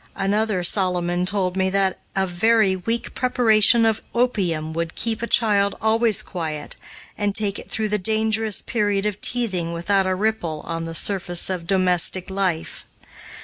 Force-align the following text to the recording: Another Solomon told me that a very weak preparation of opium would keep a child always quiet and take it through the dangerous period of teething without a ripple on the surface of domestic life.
Another 0.15 0.63
Solomon 0.63 1.27
told 1.27 1.55
me 1.55 1.69
that 1.69 1.99
a 2.15 2.25
very 2.25 2.75
weak 2.75 3.13
preparation 3.13 3.85
of 3.85 4.01
opium 4.15 4.73
would 4.73 4.95
keep 4.95 5.21
a 5.21 5.27
child 5.27 5.75
always 5.79 6.23
quiet 6.23 6.75
and 7.19 7.35
take 7.35 7.59
it 7.59 7.69
through 7.69 7.89
the 7.89 7.99
dangerous 7.99 8.63
period 8.63 9.05
of 9.05 9.21
teething 9.21 9.73
without 9.73 10.07
a 10.07 10.15
ripple 10.15 10.61
on 10.65 10.85
the 10.85 10.95
surface 10.95 11.51
of 11.51 11.67
domestic 11.67 12.31
life. 12.31 12.83